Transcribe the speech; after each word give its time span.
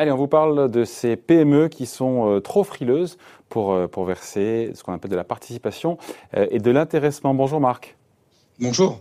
Allez, 0.00 0.12
on 0.12 0.16
vous 0.16 0.28
parle 0.28 0.70
de 0.70 0.84
ces 0.84 1.16
PME 1.16 1.66
qui 1.66 1.84
sont 1.84 2.30
euh, 2.30 2.40
trop 2.40 2.62
frileuses 2.62 3.18
pour, 3.48 3.72
euh, 3.72 3.88
pour 3.88 4.04
verser 4.04 4.70
ce 4.74 4.84
qu'on 4.84 4.92
appelle 4.92 5.10
de 5.10 5.16
la 5.16 5.24
participation 5.24 5.98
euh, 6.36 6.46
et 6.52 6.60
de 6.60 6.70
l'intéressement. 6.70 7.34
Bonjour 7.34 7.60
Marc. 7.60 7.96
Bonjour. 8.60 9.00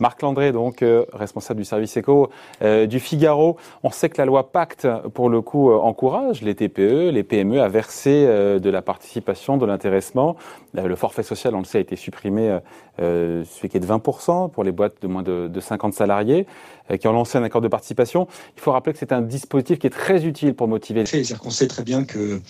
Marc 0.00 0.22
Landré, 0.22 0.52
donc 0.52 0.84
responsable 1.12 1.60
du 1.60 1.64
service 1.64 1.96
éco 1.96 2.30
du 2.62 3.00
Figaro. 3.00 3.56
On 3.82 3.90
sait 3.90 4.08
que 4.08 4.18
la 4.18 4.24
loi 4.24 4.50
Pacte, 4.50 4.86
pour 5.14 5.28
le 5.28 5.40
coup, 5.40 5.72
encourage 5.72 6.42
les 6.42 6.54
TPE, 6.54 7.10
les 7.10 7.22
PME 7.22 7.60
à 7.60 7.68
verser 7.68 8.26
de 8.26 8.70
la 8.70 8.82
participation, 8.82 9.56
de 9.56 9.66
l'intéressement. 9.66 10.36
le 10.74 10.96
forfait 10.96 11.22
social, 11.22 11.54
on 11.54 11.60
le 11.60 11.64
sait, 11.64 11.78
a 11.78 11.80
été 11.80 11.96
supprimé, 11.96 12.58
celui 12.98 13.68
qui 13.68 13.76
est 13.76 13.80
de 13.80 13.86
20% 13.86 14.50
pour 14.50 14.64
les 14.64 14.72
boîtes 14.72 15.00
de 15.02 15.06
moins 15.06 15.22
de, 15.22 15.48
de 15.48 15.60
50 15.60 15.94
salariés. 15.94 16.46
Euh, 16.90 16.96
qui 16.96 17.08
ont 17.08 17.12
lancé 17.12 17.36
un 17.36 17.42
accord 17.42 17.60
de 17.60 17.68
participation. 17.68 18.28
Il 18.56 18.60
faut 18.60 18.70
rappeler 18.70 18.92
que 18.92 18.98
c'est 18.98 19.12
un 19.12 19.22
dispositif 19.22 19.78
qui 19.78 19.88
est 19.88 19.90
très 19.90 20.24
utile 20.24 20.54
pour 20.54 20.68
motiver. 20.68 21.04
C'est-à-dire 21.04 21.40
qu'on 21.40 21.50
sait 21.50 21.66
très 21.66 21.82
bien 21.82 22.04
que 22.04 22.40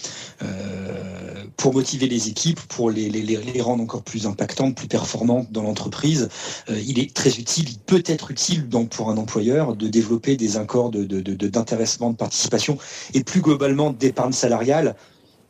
euh, 0.43 1.26
pour 1.57 1.73
motiver 1.73 2.07
les 2.07 2.29
équipes, 2.29 2.61
pour 2.61 2.91
les, 2.91 3.09
les, 3.09 3.23
les, 3.23 3.61
rendre 3.61 3.83
encore 3.83 4.03
plus 4.03 4.27
impactantes, 4.27 4.77
plus 4.77 4.89
performantes 4.89 5.51
dans 5.51 5.63
l'entreprise, 5.63 6.29
euh, 6.69 6.81
il 6.87 6.99
est 6.99 7.15
très 7.15 7.31
utile, 7.31 7.69
il 7.71 7.79
peut 7.79 8.03
être 8.07 8.31
utile 8.31 8.69
donc 8.69 8.91
pour 8.91 9.11
un 9.11 9.17
employeur 9.17 9.75
de 9.75 9.89
développer 9.89 10.37
des 10.37 10.57
accords 10.57 10.91
d'intéressement, 10.91 12.09
de, 12.09 12.13
de, 12.13 12.17
de 12.17 12.19
participation 12.19 12.79
et 13.15 13.25
plus 13.25 13.41
globalement 13.41 13.91
d'épargne 13.91 14.33
salariale 14.33 14.97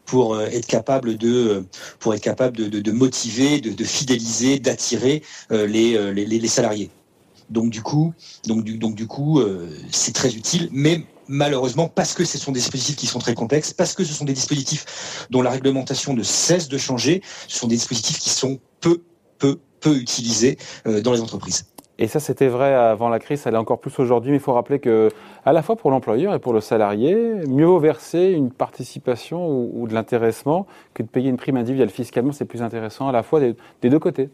pour 0.05 0.35
euh, 0.35 0.47
être 0.47 0.67
capable 0.67 1.17
de 1.17 1.65
pour 1.99 2.15
être 2.15 2.23
capable 2.23 2.57
de, 2.57 2.69
de 2.69 2.93
motiver, 2.93 3.61
de, 3.61 3.85
fidéliser, 3.85 4.61
d'attirer 4.61 5.23
euh, 5.51 5.67
les, 5.67 6.15
les, 6.15 6.25
les 6.25 6.49
salariés. 6.49 6.91
Donc 7.51 7.71
du 7.71 7.83
coup, 7.83 8.13
donc 8.47 8.65
du, 8.65 8.79
donc 8.79 8.95
du 8.95 9.07
coup, 9.07 9.41
euh, 9.41 9.69
c'est 9.91 10.15
très 10.15 10.35
utile, 10.35 10.69
mais 10.73 11.05
malheureusement, 11.29 11.89
parce 11.89 12.15
que 12.15 12.25
ce 12.25 12.39
sont 12.39 12.53
des 12.53 12.61
dispositifs 12.61 12.97
qui 12.97 13.07
sont 13.07 13.19
très 13.19 13.35
complexes, 13.35 13.73
parce 13.73 13.95
que 13.95 14.05
ce 14.05 14.13
sont 14.13 14.25
des 14.25 14.33
dispositifs 14.33 15.27
dont 15.31 15.43
la 15.43 15.51
réglementation 15.51 16.15
ne 16.15 16.23
cesse 16.23 16.69
de 16.69 16.79
changer, 16.79 17.23
ce 17.49 17.59
sont 17.59 17.69
des 17.69 17.77
dispositifs 17.77 18.19
qui 18.19 18.31
sont 18.31 18.59
peu, 18.81 19.03
peu, 19.39 19.59
peu 19.81 19.97
utilisés 19.97 20.59
euh, 20.87 21.01
dans 21.01 21.13
les 21.13 21.21
entreprises. 21.21 21.67
Et 21.99 22.09
ça, 22.09 22.21
c'était 22.21 22.49
vrai 22.49 22.75
avant 22.75 23.09
la 23.09 23.19
crise, 23.19 23.41
ça 23.41 23.51
l'est 23.51 23.57
encore 23.57 23.81
plus 23.81 23.99
aujourd'hui, 23.99 24.31
mais 24.31 24.37
il 24.37 24.43
faut 24.43 24.53
rappeler 24.53 24.81
que, 24.81 25.09
à 25.47 25.53
la 25.55 25.63
fois 25.63 25.77
pour 25.77 25.91
l'employeur 25.91 26.35
et 26.35 26.39
pour 26.39 26.53
le 26.53 26.61
salarié, 26.61 27.15
mieux 27.49 27.65
vaut 27.65 27.79
verser 27.79 28.33
une 28.33 28.51
participation 28.51 29.49
ou, 29.49 29.89
de 29.89 29.95
l'intéressement 29.95 30.67
que 30.93 31.03
de 31.03 31.09
payer 31.09 31.31
une 31.31 31.39
prime 31.39 31.57
individuelle 31.57 31.89
fiscalement. 31.89 32.33
C'est 32.33 32.45
plus 32.45 32.61
intéressant 32.61 33.09
à 33.09 33.13
la 33.13 33.23
fois 33.23 33.41
des 33.41 33.55
deux 33.89 33.99
côtés 33.99 34.29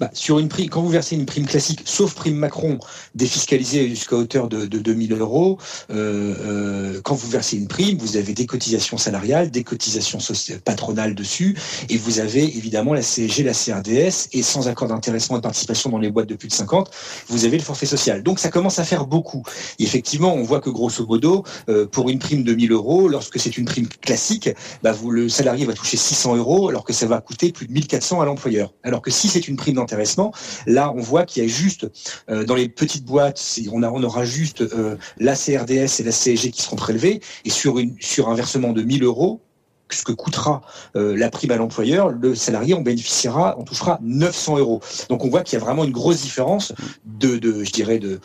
bah, 0.00 0.10
sur 0.12 0.38
une 0.38 0.48
prime, 0.48 0.68
quand 0.68 0.82
vous 0.82 0.88
versez 0.88 1.16
une 1.16 1.26
prime 1.26 1.46
classique, 1.46 1.82
sauf 1.84 2.14
prime 2.14 2.36
Macron, 2.36 2.78
défiscalisée 3.14 3.88
jusqu'à 3.88 4.16
hauteur 4.16 4.48
de, 4.48 4.66
de 4.66 4.78
2000 4.78 5.12
euros, 5.12 5.58
euh, 5.90 6.34
euh, 6.40 7.00
quand 7.02 7.14
vous 7.14 7.28
versez 7.28 7.56
une 7.56 7.68
prime, 7.68 7.98
vous 7.98 8.16
avez 8.16 8.32
des 8.32 8.46
cotisations 8.46 8.98
salariales, 8.98 9.50
des 9.50 9.64
cotisations 9.64 10.18
patronales 10.64 11.14
dessus, 11.14 11.56
et 11.88 11.96
vous 11.96 12.18
avez 12.18 12.44
évidemment 12.56 12.94
la 12.94 13.02
CSG, 13.02 13.42
la 13.42 13.52
CRDS, 13.52 14.28
et 14.32 14.42
sans 14.42 14.68
accord 14.68 14.88
d'intéressement 14.88 15.36
et 15.36 15.40
de 15.40 15.42
participation 15.42 15.90
dans 15.90 15.98
les 15.98 16.10
boîtes 16.10 16.28
de 16.28 16.34
plus 16.34 16.48
de 16.48 16.52
50, 16.52 16.90
vous 17.28 17.44
avez 17.44 17.56
le 17.56 17.62
forfait 17.62 17.86
social. 17.86 18.22
Donc 18.22 18.38
ça 18.38 18.50
commence 18.50 18.78
à 18.78 18.84
faire 18.84 19.06
beaucoup. 19.06 19.42
Et 19.78 19.84
effectivement, 19.84 20.34
on 20.34 20.42
voit 20.42 20.60
que 20.60 20.70
grosso 20.70 21.06
modo, 21.06 21.44
euh, 21.68 21.86
pour 21.86 22.08
une 22.08 22.18
prime 22.18 22.42
de 22.42 22.54
1000 22.54 22.72
euros, 22.72 23.08
lorsque 23.08 23.38
c'est 23.38 23.56
une 23.56 23.64
prime 23.64 23.88
classique, 23.88 24.50
bah 24.82 24.94
le 25.10 25.28
salarié 25.28 25.66
va 25.66 25.74
toucher 25.74 25.96
600 25.96 26.36
euros, 26.36 26.68
alors 26.68 26.84
que 26.84 26.92
ça 26.92 27.06
va 27.06 27.20
coûter 27.20 27.52
plus 27.52 27.66
de 27.66 27.72
1400 27.72 28.20
à 28.20 28.24
l'employeur. 28.24 28.72
Alors 28.82 29.02
que 29.02 29.10
si 29.10 29.28
c'est 29.28 29.48
d'intéressement. 29.72 30.32
Là, 30.66 30.92
on 30.94 31.00
voit 31.00 31.24
qu'il 31.24 31.42
y 31.42 31.46
a 31.46 31.48
juste 31.48 31.86
euh, 32.30 32.44
dans 32.44 32.54
les 32.54 32.68
petites 32.68 33.04
boîtes, 33.04 33.58
on, 33.72 34.02
aura 34.02 34.24
juste 34.24 34.62
euh, 34.62 34.96
la 35.18 35.34
CRDS 35.34 36.00
et 36.00 36.02
la 36.02 36.12
CSG 36.12 36.50
qui 36.50 36.62
seront 36.62 36.76
prélevés, 36.76 37.20
et 37.44 37.50
sur, 37.50 37.78
une, 37.78 37.96
sur 38.00 38.28
un 38.28 38.34
versement 38.34 38.72
de 38.72 38.82
1000 38.82 39.04
euros, 39.04 39.40
ce 39.90 40.02
que 40.02 40.12
coûtera 40.12 40.62
euh, 40.96 41.16
la 41.16 41.30
prime 41.30 41.52
à 41.52 41.56
l'employeur, 41.56 42.08
le 42.08 42.34
salarié 42.34 42.74
en 42.74 42.80
bénéficiera, 42.80 43.54
on 43.58 43.64
touchera 43.64 44.00
900 44.02 44.58
euros. 44.58 44.80
Donc 45.08 45.24
on 45.24 45.28
voit 45.28 45.42
qu'il 45.42 45.58
y 45.58 45.62
a 45.62 45.64
vraiment 45.64 45.84
une 45.84 45.92
grosse 45.92 46.22
différence 46.22 46.72
de, 47.04 47.38
je 47.62 47.70
dirais, 47.70 48.00
de, 48.00 48.20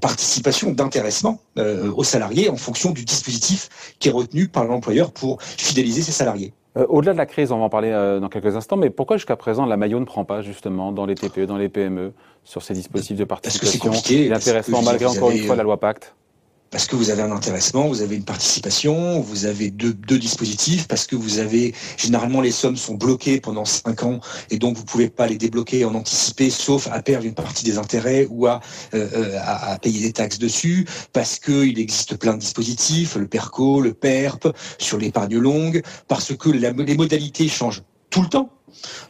participation, 0.00 0.72
d'intéressement 0.72 1.40
aux 1.56 2.04
salariés 2.04 2.48
en 2.48 2.56
fonction 2.56 2.92
du 2.92 3.04
dispositif 3.04 3.68
qui 3.98 4.08
est 4.08 4.12
retenu 4.12 4.48
par 4.48 4.64
l'employeur 4.64 5.12
pour 5.12 5.42
fidéliser 5.42 6.02
ses 6.02 6.12
salariés. 6.12 6.54
Euh, 6.78 6.86
au-delà 6.88 7.12
de 7.12 7.18
la 7.18 7.26
crise, 7.26 7.50
on 7.50 7.58
va 7.58 7.64
en 7.64 7.68
parler 7.68 7.90
euh, 7.90 8.20
dans 8.20 8.28
quelques 8.28 8.54
instants, 8.54 8.76
mais 8.76 8.90
pourquoi 8.90 9.16
jusqu'à 9.16 9.36
présent 9.36 9.66
la 9.66 9.76
maillot 9.76 9.98
ne 9.98 10.04
prend 10.04 10.24
pas 10.24 10.42
justement 10.42 10.92
dans 10.92 11.06
les 11.06 11.14
TPE, 11.14 11.46
dans 11.46 11.56
les 11.56 11.68
PME, 11.68 12.12
sur 12.44 12.62
ces 12.62 12.74
dispositifs 12.74 13.16
de 13.16 13.24
participation 13.24 13.92
et 14.10 14.28
l'intéressement, 14.28 14.82
malgré 14.82 15.06
encore 15.06 15.30
une 15.30 15.38
fois 15.38 15.56
la 15.56 15.64
loi 15.64 15.78
Pacte 15.78 16.14
parce 16.70 16.86
que 16.86 16.96
vous 16.96 17.10
avez 17.10 17.22
un 17.22 17.32
intéressement, 17.32 17.88
vous 17.88 18.02
avez 18.02 18.16
une 18.16 18.24
participation, 18.24 19.20
vous 19.20 19.46
avez 19.46 19.70
deux, 19.70 19.94
dispositifs, 20.18 20.88
parce 20.88 21.06
que 21.06 21.16
vous 21.16 21.38
avez 21.38 21.74
généralement 21.96 22.40
les 22.40 22.50
sommes 22.50 22.76
sont 22.76 22.94
bloquées 22.94 23.40
pendant 23.40 23.64
cinq 23.64 24.02
ans 24.02 24.20
et 24.50 24.58
donc 24.58 24.76
vous 24.76 24.84
pouvez 24.84 25.08
pas 25.08 25.26
les 25.26 25.38
débloquer 25.38 25.84
en 25.84 25.94
anticipé, 25.94 26.50
sauf 26.50 26.88
à 26.90 27.00
perdre 27.02 27.26
une 27.26 27.34
partie 27.34 27.64
des 27.64 27.78
intérêts 27.78 28.26
ou 28.30 28.46
à, 28.46 28.60
euh, 28.94 29.08
euh 29.12 29.38
à, 29.40 29.78
payer 29.78 30.00
des 30.00 30.12
taxes 30.12 30.38
dessus, 30.38 30.86
parce 31.12 31.38
que 31.38 31.64
il 31.64 31.78
existe 31.78 32.16
plein 32.16 32.34
de 32.34 32.40
dispositifs, 32.40 33.16
le 33.16 33.28
PERCO, 33.28 33.80
le 33.80 33.94
PERP, 33.94 34.48
sur 34.78 34.98
l'épargne 34.98 35.38
longue, 35.38 35.82
parce 36.08 36.36
que 36.36 36.50
les 36.50 36.94
modalités 36.96 37.48
changent 37.48 37.82
tout 38.10 38.22
le 38.22 38.28
temps. 38.28 38.57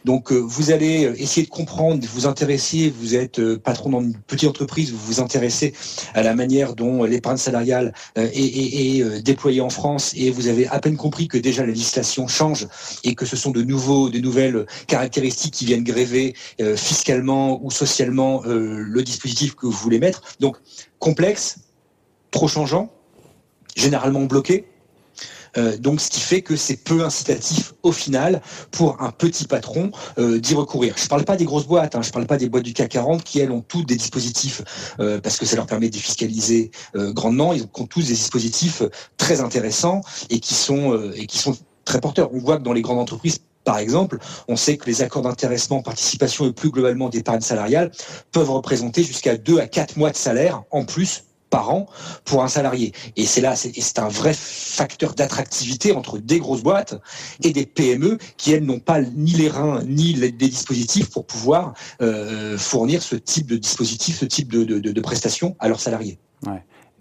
Donc 0.05 0.31
euh, 0.31 0.37
vous 0.37 0.71
allez 0.71 1.05
euh, 1.05 1.21
essayer 1.21 1.45
de 1.45 1.51
comprendre, 1.51 2.05
vous 2.13 2.27
intéresser, 2.27 2.89
vous 2.89 3.15
êtes 3.15 3.39
euh, 3.39 3.57
patron 3.57 3.89
dans 3.89 4.01
une 4.01 4.15
petite 4.15 4.49
entreprise, 4.49 4.91
vous 4.91 4.97
vous 4.97 5.19
intéressez 5.19 5.73
à 6.13 6.23
la 6.23 6.35
manière 6.35 6.75
dont 6.75 7.03
l'épargne 7.03 7.37
salariale 7.37 7.93
est, 8.15 9.21
déployée 9.21 9.61
en 9.61 9.69
France 9.69 10.13
et 10.15 10.31
vous 10.31 10.47
avez 10.47 10.67
à 10.67 10.79
peine 10.79 10.97
compris 10.97 11.27
que 11.27 11.37
déjà 11.37 11.61
la 11.61 11.69
législation 11.69 12.27
change 12.27 12.67
et 13.03 13.15
que 13.15 13.25
ce 13.25 13.35
sont 13.35 13.51
de 13.51 13.61
nouveaux, 13.61 14.09
de 14.09 14.19
nouvelles 14.19 14.65
caractéristiques 14.87 15.53
qui 15.53 15.65
viennent 15.65 15.83
gréver 15.83 16.35
fiscalement 16.75 17.63
ou 17.63 17.71
socialement 17.71 18.41
le 18.45 19.01
dispositif 19.03 19.55
que 19.55 19.65
vous 19.65 19.71
voulez 19.71 19.99
mettre. 19.99 20.21
Donc 20.39 20.57
complexe, 20.99 21.59
trop 22.31 22.47
changeant, 22.47 22.91
généralement 23.75 24.23
bloqué. 24.23 24.68
Euh, 25.57 25.77
donc, 25.77 26.01
ce 26.01 26.09
qui 26.09 26.19
fait 26.19 26.41
que 26.41 26.55
c'est 26.55 26.77
peu 26.77 27.03
incitatif 27.03 27.73
au 27.83 27.91
final 27.91 28.41
pour 28.71 29.01
un 29.01 29.11
petit 29.11 29.45
patron 29.45 29.91
euh, 30.17 30.39
d'y 30.39 30.53
recourir. 30.53 30.95
Je 30.97 31.03
ne 31.03 31.07
parle 31.07 31.25
pas 31.25 31.37
des 31.37 31.45
grosses 31.45 31.67
boîtes, 31.67 31.95
hein, 31.95 32.01
je 32.01 32.09
ne 32.09 32.13
parle 32.13 32.27
pas 32.27 32.37
des 32.37 32.49
boîtes 32.49 32.63
du 32.63 32.73
CAC 32.73 32.89
40 32.89 33.23
qui 33.23 33.39
elles 33.39 33.51
ont 33.51 33.61
toutes 33.61 33.87
des 33.87 33.95
dispositifs 33.95 34.61
euh, 34.99 35.19
parce 35.21 35.37
que 35.37 35.45
ça 35.45 35.55
leur 35.55 35.65
permet 35.65 35.89
de 35.89 35.95
fiscaliser 35.95 36.71
grandement. 36.95 37.53
Ils 37.53 37.63
ont 37.63 37.85
tous 37.85 38.07
des 38.07 38.13
dispositifs 38.13 38.83
très 39.17 39.41
intéressants 39.41 40.01
et 40.29 40.39
qui 40.39 40.53
sont 40.53 41.11
et 41.15 41.27
qui 41.27 41.37
sont 41.37 41.55
très 41.85 42.01
porteurs. 42.01 42.29
On 42.33 42.39
voit 42.39 42.57
que 42.57 42.63
dans 42.63 42.73
les 42.73 42.81
grandes 42.81 42.99
entreprises 42.99 43.39
par 43.63 43.77
exemple, 43.77 44.17
on 44.47 44.55
sait 44.55 44.77
que 44.77 44.85
les 44.85 45.01
accords 45.01 45.21
d'intéressement, 45.21 45.81
participation 45.81 46.47
et 46.47 46.53
plus 46.53 46.71
globalement 46.71 47.09
d'épargne 47.09 47.41
salariale 47.41 47.91
peuvent 48.31 48.49
représenter 48.49 49.03
jusqu'à 49.03 49.37
2 49.37 49.59
à 49.59 49.67
4 49.67 49.97
mois 49.97 50.09
de 50.09 50.15
salaire 50.15 50.63
en 50.71 50.85
plus 50.85 51.25
par 51.49 51.71
an 51.71 51.87
pour 52.25 52.43
un 52.43 52.47
salarié. 52.47 52.93
Et 53.15 53.25
c'est 53.25 53.41
là, 53.41 53.55
c'est 53.55 53.99
un 53.99 54.07
vrai 54.07 54.33
facteur 54.33 55.13
d'attractivité 55.13 55.91
entre 55.91 56.17
des 56.17 56.39
grosses 56.39 56.63
boîtes 56.63 56.99
et 57.43 57.51
des 57.51 57.65
PME 57.65 58.17
qui, 58.37 58.53
elles, 58.53 58.65
n'ont 58.65 58.79
pas 58.79 59.01
ni 59.01 59.31
les 59.31 59.49
reins 59.49 59.81
ni 59.85 60.13
les, 60.13 60.31
dispositifs 60.31 61.09
pour 61.09 61.25
pouvoir 61.25 61.73
euh, 62.01 62.57
fournir 62.57 63.01
ce 63.01 63.15
type 63.15 63.47
de 63.47 63.57
dispositif, 63.57 64.17
ce 64.17 64.25
type 64.25 64.51
de, 64.51 64.63
de, 64.63 64.79
de 64.79 65.01
prestations 65.01 65.55
à 65.59 65.67
leurs 65.67 65.79
salariés. 65.79 66.17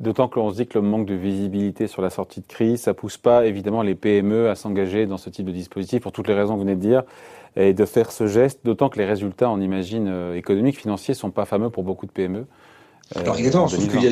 D'autant 0.01 0.29
que 0.29 0.39
l'on 0.39 0.51
se 0.51 0.57
dit 0.57 0.67
que 0.67 0.79
le 0.79 0.87
manque 0.87 1.07
de 1.07 1.15
visibilité 1.15 1.89
sur 1.89 2.03
la 2.03 2.11
sortie 2.11 2.41
de 2.41 2.47
crise, 2.47 2.83
ça 2.83 2.95
pousse 2.95 3.17
pas 3.17 3.47
évidemment 3.47 3.83
les 3.83 3.97
PME 3.97 4.49
à 4.49 4.55
s'engager 4.55 5.07
dans 5.07 5.17
ce 5.17 5.29
type 5.29 5.47
de 5.47 5.53
dispositif 5.53 6.03
pour 6.03 6.13
toutes 6.13 6.29
les 6.29 6.35
raisons 6.35 6.55
que 6.55 6.59
vous 6.59 6.65
venez 6.65 6.77
de 6.77 6.81
dire 6.81 7.03
et 7.57 7.75
de 7.75 7.85
faire 7.85 8.13
ce 8.13 8.29
geste. 8.29 8.61
D'autant 8.65 8.91
que 8.91 8.99
les 8.99 9.05
résultats, 9.05 9.51
on 9.51 9.61
imagine, 9.61 10.07
euh, 10.07 10.37
économiques, 10.37 10.79
financiers, 10.79 11.15
sont 11.15 11.33
pas 11.33 11.47
fameux 11.47 11.71
pour 11.71 11.83
beaucoup 11.83 12.07
de 12.07 12.13
PME. 12.13 12.47
Euh, 13.17 13.21
alors 13.21 13.37
exactement. 13.37 13.69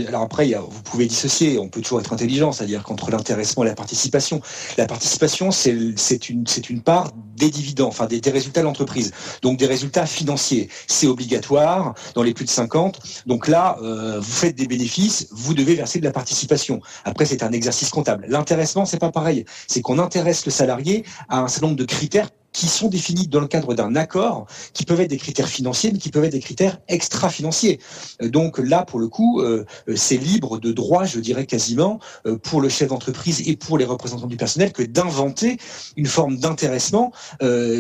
alors 0.09 0.23
après, 0.23 0.53
vous 0.55 0.83
pouvez 0.83 1.07
dissocier. 1.07 1.59
On 1.59 1.69
peut 1.69 1.83
toujours 1.83 2.01
être 2.01 2.13
intelligent, 2.13 2.53
c'est-à-dire 2.53 2.83
qu'entre 2.83 3.11
l'intéressement 3.11 3.65
et 3.65 3.67
la 3.67 3.75
participation, 3.75 4.41
la 4.79 4.87
participation, 4.87 5.51
c'est 5.51 6.29
une, 6.29 6.81
part 6.83 7.11
des 7.37 7.51
dividendes, 7.51 7.89
enfin 7.89 8.07
des, 8.07 8.21
résultats 8.31 8.61
de 8.61 8.67
l'entreprise. 8.67 9.13
Donc 9.43 9.59
des 9.59 9.67
résultats 9.67 10.07
financiers. 10.07 10.69
C'est 10.87 11.07
obligatoire 11.07 11.95
dans 12.15 12.23
les 12.23 12.33
plus 12.33 12.45
de 12.45 12.51
50. 12.51 13.25
Donc 13.27 13.49
là, 13.49 13.77
euh, 13.83 14.19
vous 14.19 14.33
faites 14.33 14.57
des 14.57 14.67
bénéfices, 14.67 15.29
vous 15.31 15.55
devez 15.55 15.75
verser 15.75 15.99
de 16.01 16.05
la 16.05 16.13
participation. 16.13 16.81
Après, 17.05 17.27
c'est 17.27 17.43
un 17.43 17.53
exercice 17.53 17.91
comptable. 17.91 18.27
L'intéressement, 18.29 18.87
c'est 18.87 18.99
pas 18.99 19.11
pareil. 19.11 19.45
C'est 19.67 19.83
qu'on 19.83 19.99
intéresse 19.99 20.47
le 20.47 20.53
salarié 20.53 21.05
à 21.29 21.41
un 21.41 21.49
certain 21.49 21.67
nombre 21.67 21.79
de 21.79 21.85
critères 21.85 22.31
qui 22.57 22.69
sont 22.69 22.89
définis 22.89 23.29
dans 23.29 23.41
le 23.41 23.49
cadre 23.49 23.75
d'un 23.75 23.95
accord, 23.97 24.47
qui 24.73 24.87
peuvent 24.87 25.03
être 25.03 25.11
des 25.11 25.19
critères 25.19 25.49
financiers, 25.49 25.91
mais 25.93 25.99
qui 25.99 26.09
peuvent 26.09 26.25
être 26.25 26.33
des 26.33 26.41
critères 26.41 26.79
extra-financiers. 26.89 27.79
Euh, 28.23 28.31
donc 28.31 28.57
là, 28.59 28.83
pour 28.83 28.99
le 28.99 29.09
coup, 29.09 29.43
euh, 29.43 29.67
euh, 29.91 29.95
c'est 29.95 30.17
libre 30.17 30.59
de 30.59 30.73
droit, 30.73 31.05
je 31.05 31.21
dirais 31.21 31.45
quasiment, 31.45 32.01
pour 32.43 32.63
le 32.63 32.71
chef 32.71 32.89
d'entreprise 32.89 33.47
et 33.47 33.57
pour 33.57 33.77
les 33.77 33.85
représentants 33.85 34.27
du 34.27 34.39
personnel 34.39 34.73
que 34.73 34.83
d'inventer 34.83 35.59
une 35.97 36.07
forme 36.07 36.39
d'intéressement 36.39 37.13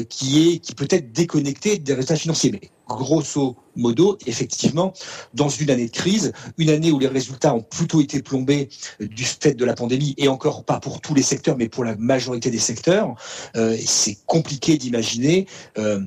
qui 0.09 0.49
est 0.49 0.59
qui 0.59 0.75
peut 0.75 0.89
être 0.91 1.13
déconnectée 1.13 1.79
des 1.79 1.95
résultats 1.95 2.17
financiers. 2.17 2.53
Mais 2.53 2.71
grosso 2.89 3.57
modo, 3.75 4.17
effectivement, 4.27 4.93
dans 5.35 5.49
une 5.49 5.71
année 5.71 5.87
de 5.87 5.93
crise, 5.93 6.33
une 6.59 6.71
année 6.71 6.93
où 6.93 6.99
les 6.99 7.09
résultats 7.09 7.55
ont 7.55 7.63
plutôt 7.63 8.01
été 8.01 8.23
plombés 8.23 8.69
du 9.01 9.25
fait 9.25 9.55
de 9.55 9.65
la 9.65 9.75
pandémie, 9.75 10.15
et 10.19 10.29
encore 10.29 10.65
pas 10.65 10.81
pour 10.81 11.01
tous 11.01 11.15
les 11.15 11.23
secteurs, 11.23 11.57
mais 11.57 11.69
pour 11.69 11.85
la 11.85 11.97
majorité 11.97 12.51
des 12.51 12.59
secteurs, 12.59 13.15
c'est 13.55 14.19
compliqué 14.27 14.66
d'imaginer 14.75 15.47
euh, 15.79 16.01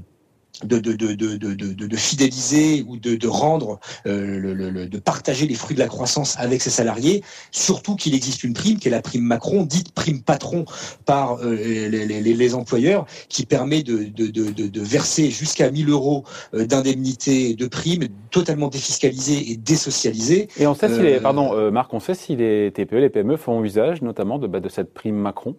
de, 0.64 0.80
de, 0.80 0.94
de, 0.94 1.38
de, 1.38 1.96
fidéliser 1.96 2.84
ou 2.86 2.98
de, 2.98 3.28
rendre, 3.28 3.80
euh, 4.06 4.40
le, 4.40 4.88
de 4.88 5.00
partager 5.00 5.48
les 5.48 5.56
fruits 5.56 5.76
de 5.76 5.80
la 5.80 5.88
croissance 5.88 6.38
avec 6.38 6.62
ses 6.62 6.70
salariés, 6.70 7.24
surtout 7.52 7.96
qu'il 7.96 8.14
existe 8.14 8.44
une 8.44 8.54
prime 8.54 8.78
qui 8.78 8.90
est 8.90 8.92
la 8.92 9.02
prime 9.02 9.24
Macron, 9.24 9.64
dite 9.64 9.94
prime 9.94 10.22
patron 10.22 10.66
par 11.06 11.38
euh, 11.38 11.56
les, 11.56 12.06
les, 12.06 12.22
les, 12.22 12.56
employeurs, 12.56 13.06
qui 13.30 13.46
permet 13.46 13.84
de, 13.84 14.82
verser 14.82 15.32
jusqu'à 15.32 15.72
1000 15.72 15.90
euros 15.90 16.26
d'indemnité 16.52 17.54
de 17.54 17.68
prime 17.68 18.08
totalement 18.30 18.68
défiscalisée 18.68 19.52
et 19.52 19.56
désocialisée. 19.56 20.50
Et 20.58 20.68
on 20.68 20.74
sait 20.74 20.90
si 20.90 21.00
les, 21.02 21.22
pardon 21.22 21.72
Marc, 21.72 21.94
on 21.94 22.02
sait 22.02 22.16
si 22.16 22.36
les 22.36 22.72
TPE, 22.74 22.96
les 22.96 23.10
PME 23.10 23.38
font 23.38 23.64
usage 23.64 24.02
notamment 24.02 24.40
de, 24.40 24.48
bah, 24.48 24.60
de 24.60 24.68
cette 24.68 24.94
prime 24.94 25.16
Macron 25.16 25.56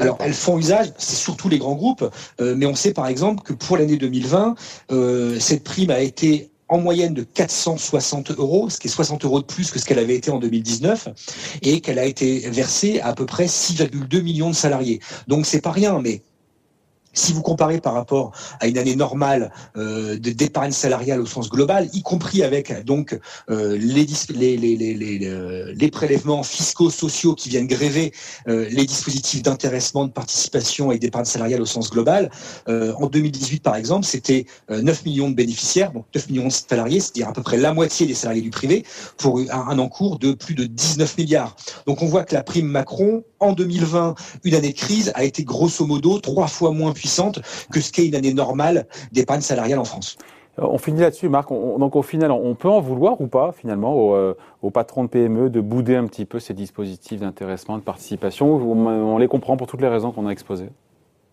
alors, 0.00 0.18
elles 0.20 0.34
font 0.34 0.58
usage, 0.58 0.92
c'est 0.98 1.16
surtout 1.16 1.48
les 1.48 1.58
grands 1.58 1.74
groupes, 1.74 2.08
euh, 2.40 2.54
mais 2.56 2.66
on 2.66 2.74
sait 2.74 2.92
par 2.92 3.08
exemple 3.08 3.42
que 3.42 3.52
pour 3.52 3.76
l'année 3.76 3.96
2020, 3.96 4.54
euh, 4.92 5.38
cette 5.40 5.64
prime 5.64 5.90
a 5.90 6.00
été 6.00 6.50
en 6.68 6.78
moyenne 6.78 7.12
de 7.12 7.22
460 7.22 8.30
euros, 8.38 8.70
ce 8.70 8.78
qui 8.78 8.88
est 8.88 8.90
60 8.90 9.24
euros 9.24 9.40
de 9.40 9.44
plus 9.44 9.70
que 9.70 9.78
ce 9.78 9.84
qu'elle 9.84 9.98
avait 9.98 10.14
été 10.14 10.30
en 10.30 10.38
2019, 10.38 11.08
et 11.62 11.80
qu'elle 11.80 11.98
a 11.98 12.06
été 12.06 12.48
versée 12.50 13.00
à, 13.00 13.08
à 13.08 13.14
peu 13.14 13.26
près 13.26 13.46
6,2 13.46 14.22
millions 14.22 14.48
de 14.48 14.54
salariés. 14.54 15.00
Donc 15.26 15.44
c'est 15.44 15.60
pas 15.60 15.72
rien, 15.72 16.00
mais 16.00 16.22
si 17.12 17.32
vous 17.32 17.42
comparez 17.42 17.80
par 17.80 17.94
rapport 17.94 18.32
à 18.60 18.66
une 18.66 18.78
année 18.78 18.96
normale 18.96 19.52
euh, 19.76 20.18
d'épargne 20.18 20.72
salariale 20.72 21.20
au 21.20 21.26
sens 21.26 21.50
global, 21.50 21.88
y 21.92 22.02
compris 22.02 22.42
avec 22.42 22.84
donc 22.84 23.18
euh, 23.50 23.72
euh, 23.72 25.74
les, 25.76 25.90
prélèvements 25.90 26.42
fiscaux, 26.42 26.90
sociaux 26.90 27.34
qui 27.34 27.48
viennent 27.48 27.66
gréver 27.66 28.12
euh, 28.48 28.68
les 28.70 28.86
dispositifs 28.86 29.42
d'intéressement, 29.42 30.06
de 30.06 30.12
participation 30.12 30.92
et 30.92 30.98
d'épargne 30.98 31.24
salariale 31.24 31.60
au 31.60 31.66
sens 31.66 31.90
global, 31.90 32.30
en 32.68 33.06
2018 33.06 33.62
par 33.62 33.76
exemple, 33.76 34.06
c'était 34.06 34.46
9 34.70 35.04
millions 35.04 35.30
de 35.30 35.34
bénéficiaires, 35.34 35.92
donc 35.92 36.06
9 36.14 36.30
millions 36.30 36.46
de 36.46 36.52
salariés, 36.52 37.00
c'est-à-dire 37.00 37.28
à 37.28 37.32
peu 37.32 37.42
près 37.42 37.56
la 37.56 37.72
moitié 37.72 38.06
des 38.06 38.14
salariés 38.14 38.42
du 38.42 38.50
privé, 38.50 38.84
pour 39.16 39.40
un 39.50 39.78
encours 39.78 40.18
de 40.18 40.32
plus 40.32 40.54
de 40.54 40.64
19 40.64 41.18
milliards. 41.18 41.56
Donc 41.86 42.02
on 42.02 42.06
voit 42.06 42.24
que 42.24 42.34
la 42.34 42.42
prime 42.42 42.66
Macron, 42.66 43.24
en 43.40 43.52
2020, 43.52 44.14
une 44.44 44.54
année 44.54 44.72
de 44.72 44.78
crise, 44.78 45.12
a 45.14 45.24
été 45.24 45.44
grosso 45.44 45.84
modo 45.86 46.18
trois 46.18 46.46
fois 46.46 46.70
moins 46.70 46.92
puissante 46.92 47.01
que 47.70 47.80
ce 47.80 47.92
qu'est 47.92 48.06
une 48.06 48.14
année 48.14 48.34
normale 48.34 48.86
d'épargne 49.12 49.40
salariale 49.40 49.78
en 49.78 49.84
France. 49.84 50.18
Euh, 50.58 50.66
on 50.68 50.78
finit 50.78 51.00
là-dessus, 51.00 51.28
Marc. 51.28 51.48
donc 51.50 51.96
au 51.96 52.02
final, 52.02 52.30
on 52.30 52.54
peut 52.54 52.68
en 52.68 52.80
vouloir 52.80 53.20
ou 53.20 53.26
pas, 53.26 53.52
finalement, 53.52 53.94
aux, 53.94 54.14
euh, 54.14 54.34
patrons 54.72 55.04
de 55.04 55.08
PME 55.08 55.50
de 55.50 55.60
bouder 55.60 55.96
un 55.96 56.06
petit 56.06 56.24
peu 56.24 56.38
ces 56.40 56.54
dispositifs 56.54 57.20
d'intéressement, 57.20 57.78
de 57.78 57.82
participation? 57.82 58.54
on 58.54 59.18
les 59.18 59.28
comprend 59.28 59.56
pour 59.56 59.66
toutes 59.66 59.80
les 59.80 59.88
raisons 59.88 60.12
qu'on 60.12 60.26
a 60.26 60.30
exposées? 60.30 60.70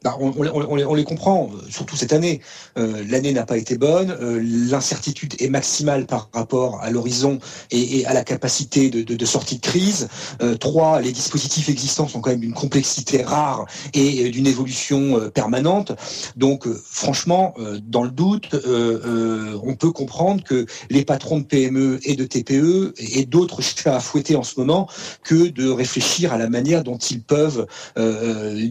Bah, 0.02 0.16
on, 0.18 0.96
les 0.96 1.04
comprend, 1.04 1.50
surtout 1.70 1.98
cette 1.98 2.14
année. 2.14 2.40
Euh, 2.78 3.04
l'année 3.10 3.34
n'a 3.34 3.46
pas 3.46 3.58
été 3.58 3.78
bonne, 3.78 4.12
euh, 4.22 4.40
l'incertitude 4.42 5.36
est 5.42 5.50
maximale 5.50 6.06
par 6.06 6.30
rapport 6.32 6.80
à 6.82 6.90
l'horizon 6.90 7.40
et, 7.72 8.06
à 8.06 8.14
la 8.14 8.24
capacité 8.24 8.90
de, 8.90 9.26
sortie 9.26 9.58
de 9.58 9.62
crise. 9.62 10.08
Euh, 10.42 10.56
trois, 10.56 11.02
les 11.02 11.12
dispositifs 11.12 11.68
existants 11.68 12.08
sont 12.08 12.22
quand 12.22 12.30
même 12.30 12.40
d'une 12.40 12.54
complexité 12.54 13.24
rare 13.24 13.66
et 13.94 14.30
d'une 14.30 14.48
évolution 14.48 15.20
permanente. 15.34 15.92
Donc, 16.38 16.66
franchement, 16.82 17.54
dans 17.84 18.04
le 18.04 18.12
doute, 18.12 18.56
on 18.56 19.76
peut 19.76 19.92
comprendre 19.92 20.44
que 20.46 20.66
les 20.90 21.04
patrons 21.04 21.40
de 21.40 21.44
PME 21.44 22.00
et 22.04 22.16
de 22.16 22.24
TPE 22.24 22.94
et 22.98 23.26
d'autres 23.26 23.62
chats 23.62 23.98
à 23.98 24.00
fouetter 24.00 24.38
en 24.38 24.44
ce 24.44 24.58
moment 24.58 24.88
que 25.24 25.50
de 25.50 25.70
réfléchir 25.70 26.32
à 26.32 26.38
la 26.38 26.48
manière 26.48 26.86
dont 26.86 26.98
ils 26.98 27.22
peuvent 27.22 27.68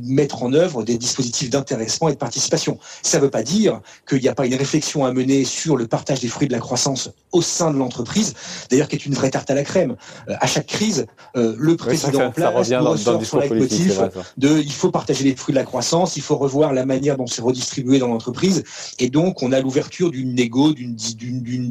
mettre 0.06 0.42
en 0.42 0.54
œuvre 0.54 0.84
des 0.84 0.96
dispositifs 0.96 1.18
d'intéressement 1.50 2.09
et 2.09 2.12
de 2.12 2.19
participation. 2.19 2.79
Ça 3.03 3.19
ne 3.19 3.25
veut 3.25 3.31
pas 3.31 3.43
dire 3.43 3.81
qu'il 4.09 4.20
n'y 4.20 4.29
a 4.29 4.35
pas 4.35 4.47
une 4.47 4.55
réflexion 4.55 5.05
à 5.05 5.12
mener 5.12 5.44
sur 5.44 5.76
le 5.76 5.87
partage 5.87 6.20
des 6.20 6.29
fruits 6.29 6.49
de 6.49 6.53
la 6.53 6.59
croissance 6.59 7.11
au 7.32 7.43
sein 7.43 7.73
de 7.73 7.79
l'entreprise, 7.79 8.35
d'ailleurs 8.70 8.88
qui 8.88 8.97
est 8.97 9.06
une 9.06 9.15
vraie 9.15 9.31
tarte 9.31 9.50
à 9.50 9.55
la 9.55 9.65
crème. 9.65 9.97
Euh, 10.29 10.35
à 10.41 10.47
chaque 10.47 10.67
crise, 10.67 11.06
euh, 11.37 11.55
le 11.59 11.76
président 11.76 12.26
en 12.26 12.31
place 12.31 12.73
ressort 12.73 13.25
son 13.25 13.41
leitmotiv 13.41 14.11
de 14.37 14.59
il 14.59 14.73
faut 14.73 14.91
partager 14.91 15.25
les 15.25 15.37
fruits 15.37 15.53
de 15.53 15.59
la 15.59 15.65
croissance, 15.65 16.17
il 16.17 16.23
faut 16.23 16.37
revoir 16.37 16.73
la 16.73 16.87
manière 16.87 17.17
dont 17.17 17.26
c'est 17.26 17.43
redistribué 17.43 17.99
dans 17.99 18.09
l'entreprise, 18.09 18.65
et 18.99 19.11
donc 19.11 19.43
on 19.43 19.53
a 19.53 19.61
l'ouverture 19.61 20.11
d'une 20.11 20.35
négo, 20.35 20.73
d'une 20.73 20.94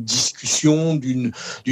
discussion, 0.03 0.95
d'une 0.95 1.31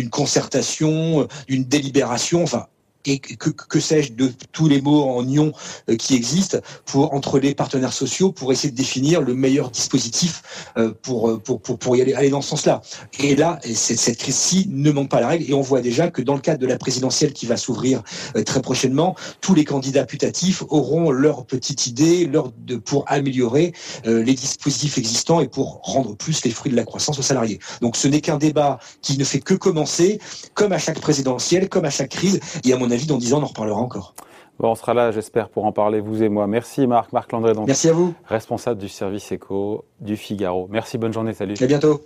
concertation, 0.09 1.21
euh, 1.21 1.27
d'une 1.47 1.65
délibération, 1.65 2.43
enfin 2.43 2.67
et 3.05 3.19
que, 3.19 3.79
sais-je 3.79 4.13
de 4.13 4.31
tous 4.51 4.67
les 4.67 4.81
mots 4.81 5.03
en 5.03 5.27
ion 5.27 5.51
euh, 5.89 5.95
qui 5.95 6.15
existent 6.15 6.57
pour 6.85 7.13
entre 7.13 7.39
les 7.39 7.53
partenaires 7.53 7.93
sociaux 7.93 8.31
pour 8.31 8.51
essayer 8.51 8.71
de 8.71 8.75
définir 8.75 9.21
le 9.21 9.33
meilleur 9.33 9.69
dispositif 9.69 10.71
euh, 10.77 10.93
pour, 11.01 11.29
euh, 11.29 11.37
pour, 11.37 11.61
pour, 11.61 11.77
pour 11.77 11.95
y 11.95 12.01
aller, 12.01 12.13
aller 12.13 12.29
dans 12.29 12.41
ce 12.41 12.49
sens-là. 12.49 12.81
Et 13.19 13.35
là, 13.35 13.59
cette 13.73 14.17
crise-ci 14.17 14.67
ne 14.69 14.91
manque 14.91 15.09
pas 15.09 15.19
la 15.19 15.27
règle 15.27 15.49
et 15.49 15.53
on 15.53 15.61
voit 15.61 15.81
déjà 15.81 16.09
que 16.09 16.21
dans 16.21 16.35
le 16.35 16.41
cadre 16.41 16.59
de 16.59 16.67
la 16.67 16.77
présidentielle 16.77 17.33
qui 17.33 17.45
va 17.45 17.57
s'ouvrir 17.57 18.03
très 18.45 18.61
prochainement, 18.61 19.15
tous 19.41 19.53
les 19.53 19.65
candidats 19.65 20.05
putatifs 20.05 20.63
auront 20.69 21.11
leur 21.11 21.45
petite 21.45 21.87
idée 21.87 22.25
leur 22.25 22.51
de, 22.57 22.75
pour 22.75 23.05
améliorer 23.07 23.73
les 24.05 24.33
dispositifs 24.33 24.97
existants 24.97 25.39
et 25.39 25.47
pour 25.47 25.81
rendre 25.83 26.15
plus 26.15 26.43
les 26.43 26.51
fruits 26.51 26.71
de 26.71 26.77
la 26.77 26.83
croissance 26.83 27.19
aux 27.19 27.23
salariés. 27.23 27.59
Donc 27.81 27.95
ce 27.97 28.07
n'est 28.07 28.21
qu'un 28.21 28.37
débat 28.37 28.79
qui 29.01 29.17
ne 29.17 29.23
fait 29.23 29.39
que 29.39 29.53
commencer, 29.53 30.19
comme 30.53 30.71
à 30.71 30.77
chaque 30.77 30.99
présidentielle, 30.99 31.69
comme 31.69 31.85
à 31.85 31.89
chaque 31.89 32.09
crise, 32.09 32.39
et 32.63 32.73
à 32.73 32.77
mon 32.77 32.91
avis, 32.95 33.05
dans 33.07 33.17
10 33.17 33.33
ans, 33.33 33.39
on 33.39 33.43
en 33.43 33.47
reparlera 33.47 33.79
encore. 33.79 34.13
Bon, 34.59 34.71
on 34.71 34.75
sera 34.75 34.93
là, 34.93 35.11
j'espère, 35.11 35.49
pour 35.49 35.65
en 35.65 35.71
parler, 35.73 35.99
vous 35.99 36.23
et 36.23 36.29
moi. 36.29 36.47
Merci 36.47 36.87
Marc, 36.87 37.11
Marc 37.11 37.31
Landré, 37.33 37.53
donc, 37.53 37.67
Merci 37.67 37.89
à 37.89 37.93
vous. 37.93 38.13
responsable 38.25 38.79
du 38.79 38.87
service 38.87 39.31
éco 39.31 39.83
du 39.99 40.15
Figaro. 40.15 40.67
Merci, 40.71 40.97
bonne 40.97 41.11
journée, 41.13 41.33
salut. 41.33 41.55
À 41.59 41.65
bientôt. 41.65 42.01